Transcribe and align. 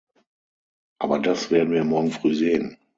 Aber 0.99 1.19
das 1.19 1.51
werden 1.51 1.71
wir 1.73 1.83
morgen 1.83 2.09
früh 2.09 2.33
sehen. 2.33 2.75